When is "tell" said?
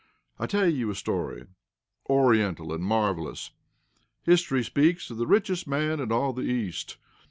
0.47-0.67